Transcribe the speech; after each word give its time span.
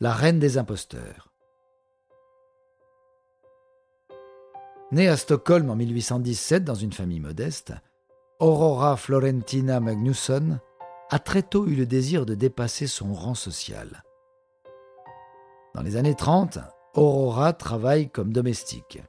la 0.00 0.12
reine 0.12 0.38
des 0.38 0.56
imposteurs. 0.56 1.30
Née 4.92 5.08
à 5.08 5.16
Stockholm 5.16 5.68
en 5.68 5.76
1817 5.76 6.64
dans 6.64 6.74
une 6.74 6.92
famille 6.92 7.20
modeste, 7.20 7.74
Aurora 8.38 8.96
Florentina 8.96 9.78
Magnusson 9.78 10.58
a 11.10 11.18
très 11.18 11.42
tôt 11.42 11.66
eu 11.66 11.74
le 11.74 11.84
désir 11.84 12.24
de 12.24 12.34
dépasser 12.34 12.86
son 12.86 13.12
rang 13.12 13.34
social. 13.34 14.02
Dans 15.74 15.82
les 15.82 15.96
années 15.96 16.16
30, 16.16 16.58
Aurora 16.94 17.52
travaille 17.52 18.08
comme 18.08 18.32
domestique. 18.32 19.02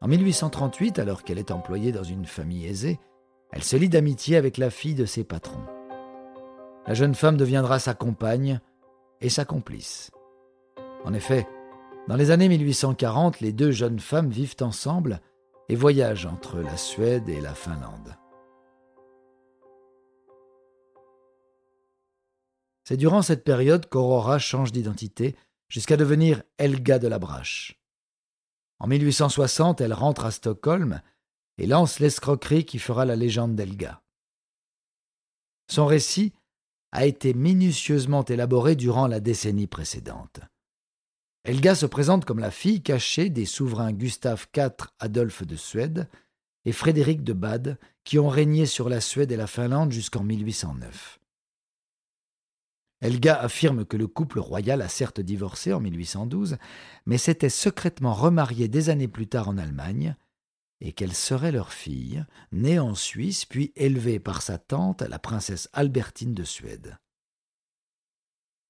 En 0.00 0.08
1838, 0.08 1.00
alors 1.00 1.24
qu'elle 1.24 1.38
est 1.38 1.50
employée 1.50 1.90
dans 1.90 2.04
une 2.04 2.26
famille 2.26 2.66
aisée, 2.66 3.00
elle 3.50 3.64
se 3.64 3.76
lie 3.76 3.88
d'amitié 3.88 4.36
avec 4.36 4.56
la 4.56 4.70
fille 4.70 4.94
de 4.94 5.04
ses 5.04 5.24
patrons. 5.24 5.66
La 6.86 6.94
jeune 6.94 7.14
femme 7.14 7.36
deviendra 7.36 7.78
sa 7.78 7.94
compagne 7.94 8.60
et 9.22 9.28
sa 9.28 9.44
complice. 9.44 10.10
En 11.04 11.12
effet, 11.14 11.48
dans 12.08 12.16
les 12.16 12.30
années 12.30 12.48
1840, 12.48 13.40
les 13.40 13.52
deux 13.52 13.70
jeunes 13.70 13.98
femmes 13.98 14.30
vivent 14.30 14.56
ensemble 14.60 15.20
et 15.68 15.74
voyagent 15.74 16.26
entre 16.26 16.58
la 16.58 16.76
Suède 16.76 17.28
et 17.28 17.40
la 17.40 17.54
Finlande. 17.54 18.16
C'est 22.84 22.96
durant 22.96 23.22
cette 23.22 23.44
période 23.44 23.88
qu'Aurora 23.88 24.38
change 24.38 24.72
d'identité 24.72 25.36
jusqu'à 25.68 25.96
devenir 25.96 26.42
Helga 26.58 26.98
de 26.98 27.08
la 27.08 27.18
Brache. 27.18 27.80
En 28.78 28.86
1860, 28.88 29.80
elle 29.80 29.94
rentre 29.94 30.24
à 30.24 30.30
Stockholm 30.30 31.00
et 31.58 31.66
lance 31.66 32.00
l'escroquerie 32.00 32.64
qui 32.64 32.78
fera 32.78 33.04
la 33.04 33.16
légende 33.16 33.54
d'Helga. 33.54 34.02
Son 35.70 35.86
récit 35.86 36.32
a 36.90 37.06
été 37.06 37.32
minutieusement 37.32 38.24
élaboré 38.24 38.76
durant 38.76 39.06
la 39.06 39.20
décennie 39.20 39.68
précédente. 39.68 40.40
Helga 41.44 41.74
se 41.74 41.86
présente 41.86 42.24
comme 42.24 42.38
la 42.38 42.52
fille 42.52 42.82
cachée 42.82 43.28
des 43.28 43.46
souverains 43.46 43.92
Gustave 43.92 44.46
IV 44.56 44.70
Adolphe 45.00 45.44
de 45.44 45.56
Suède 45.56 46.08
et 46.64 46.70
Frédéric 46.70 47.24
de 47.24 47.32
Bade 47.32 47.78
qui 48.04 48.20
ont 48.20 48.28
régné 48.28 48.64
sur 48.64 48.88
la 48.88 49.00
Suède 49.00 49.32
et 49.32 49.36
la 49.36 49.48
Finlande 49.48 49.90
jusqu'en 49.90 50.22
1809. 50.22 51.18
Helga 53.00 53.40
affirme 53.40 53.84
que 53.84 53.96
le 53.96 54.06
couple 54.06 54.38
royal 54.38 54.80
a 54.80 54.88
certes 54.88 55.20
divorcé 55.20 55.72
en 55.72 55.80
1812, 55.80 56.58
mais 57.06 57.18
s'était 57.18 57.48
secrètement 57.48 58.14
remarié 58.14 58.68
des 58.68 58.90
années 58.90 59.08
plus 59.08 59.26
tard 59.26 59.48
en 59.48 59.58
Allemagne, 59.58 60.14
et 60.80 60.92
qu'elle 60.92 61.14
serait 61.14 61.50
leur 61.50 61.72
fille, 61.72 62.24
née 62.52 62.78
en 62.78 62.94
Suisse 62.94 63.44
puis 63.44 63.72
élevée 63.74 64.20
par 64.20 64.42
sa 64.42 64.58
tante, 64.58 65.02
la 65.02 65.18
princesse 65.18 65.68
Albertine 65.72 66.34
de 66.34 66.44
Suède. 66.44 66.98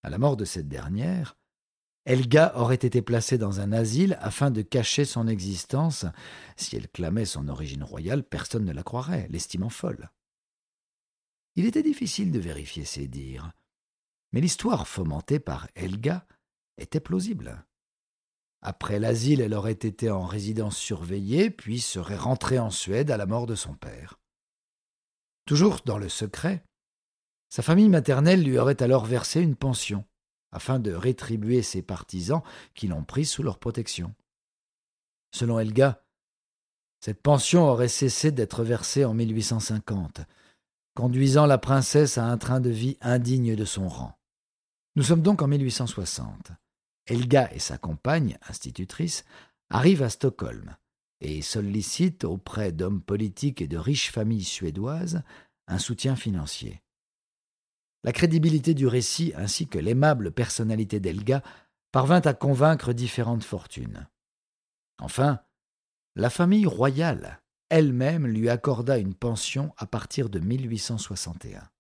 À 0.03 0.09
la 0.09 0.17
mort 0.17 0.39
de 0.39 0.47
cette 0.47 0.69
dernière, 0.69 1.37
Helga 2.05 2.53
aurait 2.57 2.75
été 2.75 3.01
placée 3.01 3.39
dans 3.39 3.61
un 3.61 3.73
asile 3.73 4.19
afin 4.21 4.51
de 4.51 4.63
cacher 4.63 5.05
son 5.05 5.29
existence. 5.29 6.05
Si 6.57 6.75
elle 6.77 6.89
clamait 6.89 7.25
son 7.25 7.49
origine 7.49 7.85
royale, 7.85 8.25
personne 8.25 8.65
ne 8.65 8.73
la 8.73 8.83
croirait, 8.83 9.29
l'estimant 9.31 9.69
folle. 9.69 10.11
Il 11.55 11.65
était 11.65 11.83
difficile 11.83 12.33
de 12.33 12.41
vérifier 12.41 12.85
ces 12.85 13.07
dires, 13.07 13.53
mais 14.33 14.41
l'histoire 14.41 14.89
fomentée 14.89 15.39
par 15.39 15.69
Helga 15.77 16.27
était 16.79 17.01
plausible. 17.01 17.65
Après 18.63 18.99
l'asile, 18.99 19.41
elle 19.41 19.55
aurait 19.55 19.73
été 19.73 20.11
en 20.11 20.25
résidence 20.25 20.77
surveillée, 20.77 21.51
puis 21.51 21.81
serait 21.81 22.17
rentrée 22.17 22.59
en 22.59 22.71
Suède 22.71 23.11
à 23.11 23.17
la 23.17 23.27
mort 23.27 23.47
de 23.47 23.55
son 23.55 23.75
père. 23.75 24.19
Toujours 25.47 25.81
dans 25.85 25.99
le 25.99 26.09
secret, 26.09 26.65
sa 27.49 27.63
famille 27.63 27.89
maternelle 27.89 28.43
lui 28.43 28.59
aurait 28.59 28.83
alors 28.83 29.05
versé 29.05 29.41
une 29.41 29.57
pension, 29.57 30.05
afin 30.53 30.79
de 30.79 30.93
rétribuer 30.93 31.63
ses 31.63 31.83
partisans 31.83 32.43
qui 32.75 32.87
l'ont 32.87 33.05
prise 33.05 33.31
sous 33.31 33.43
leur 33.43 33.59
protection. 33.59 34.15
Selon 35.35 35.59
Helga, 35.59 36.05
cette 37.01 37.23
pension 37.23 37.65
aurait 37.65 37.89
cessé 37.89 38.31
d'être 38.31 38.63
versée 38.63 39.05
en 39.05 39.15
1850, 39.15 40.21
conduisant 40.95 41.47
la 41.47 41.59
princesse 41.59 42.19
à 42.19 42.27
un 42.27 42.39
train 42.39 42.61
de 42.61 42.71
vie 42.71 42.97
indigne 43.01 43.57
de 43.57 43.65
son 43.65 43.89
rang. 43.89 44.17
Nous 44.95 45.03
sommes 45.03 45.23
donc 45.23 45.43
en 45.43 45.49
1860. 45.49 46.53
Helga 47.07 47.51
et 47.53 47.59
sa 47.59 47.79
compagne, 47.79 48.39
institutrice, 48.49 49.25
arrivent 49.71 50.03
à 50.03 50.11
Stockholm 50.11 50.77
et 51.21 51.41
sollicitent 51.41 52.25
auprès 52.25 52.73
d'hommes 52.73 53.01
politiques 53.03 53.63
et 53.63 53.69
de 53.69 53.79
riches 53.79 54.13
familles 54.13 54.45
suédoises 54.45 55.23
un 55.67 55.79
soutien 55.79 56.15
financier. 56.15 56.83
La 58.05 58.13
crédibilité 58.13 58.75
du 58.75 58.87
récit 58.87 59.33
ainsi 59.37 59.67
que 59.67 59.79
l'aimable 59.79 60.33
personnalité 60.33 61.01
d'Helga 61.01 61.43
parvint 61.93 62.21
à 62.21 62.35
convaincre 62.35 62.93
différentes 62.93 63.45
fortunes. 63.45 64.09
Enfin, 64.99 65.41
la 66.17 66.31
famille 66.31 66.67
royale 66.67 67.43
elle-même 67.73 68.27
lui 68.27 68.51
accorda 68.51 68.99
une 68.99 69.15
pension 69.15 69.73
à 69.79 69.87
partir 69.87 70.29
de 70.29 70.39
1861. 70.41 71.71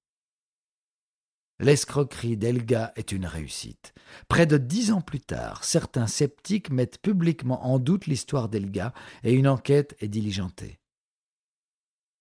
L'escroquerie 1.58 2.38
d'Elga 2.38 2.94
est 2.96 3.12
une 3.12 3.26
réussite. 3.26 3.92
Près 4.26 4.46
de 4.46 4.56
dix 4.56 4.90
ans 4.90 5.02
plus 5.02 5.20
tard, 5.20 5.64
certains 5.64 6.06
sceptiques 6.06 6.70
mettent 6.70 6.96
publiquement 6.96 7.66
en 7.66 7.78
doute 7.78 8.06
l'histoire 8.06 8.48
d'Elga 8.48 8.94
et 9.22 9.34
une 9.34 9.46
enquête 9.46 9.94
est 10.00 10.08
diligentée. 10.08 10.80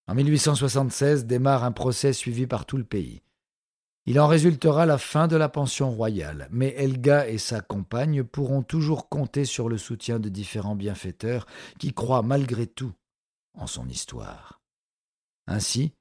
En 0.06 0.14
1876 0.14 1.24
démarre 1.24 1.64
un 1.64 1.72
procès 1.72 2.12
suivi 2.12 2.46
par 2.46 2.66
tout 2.66 2.76
le 2.76 2.84
pays. 2.84 3.22
Il 4.04 4.18
en 4.18 4.26
résultera 4.26 4.84
la 4.84 4.98
fin 4.98 5.28
de 5.28 5.36
la 5.36 5.48
pension 5.48 5.90
royale, 5.90 6.48
mais 6.50 6.74
Elga 6.76 7.28
et 7.28 7.38
sa 7.38 7.60
compagne 7.60 8.24
pourront 8.24 8.62
toujours 8.62 9.08
compter 9.08 9.44
sur 9.44 9.68
le 9.68 9.78
soutien 9.78 10.18
de 10.18 10.28
différents 10.28 10.74
bienfaiteurs 10.74 11.46
qui 11.78 11.92
croient 11.92 12.22
malgré 12.22 12.66
tout 12.66 12.92
en 13.54 13.68
son 13.68 13.88
histoire. 13.88 14.60
Ainsi, 15.46 15.92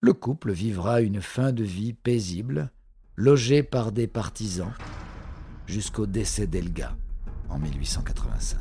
le 0.00 0.12
couple 0.12 0.50
vivra 0.50 1.02
une 1.02 1.20
fin 1.20 1.52
de 1.52 1.62
vie 1.62 1.92
paisible, 1.92 2.72
logé 3.14 3.62
par 3.62 3.92
des 3.92 4.08
partisans, 4.08 4.72
jusqu'au 5.66 6.06
décès 6.06 6.48
d'Elga 6.48 6.96
en 7.48 7.58
1885. 7.58 8.58